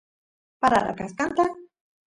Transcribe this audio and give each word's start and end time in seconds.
parara 0.59 0.95
kaskanta 0.97 1.43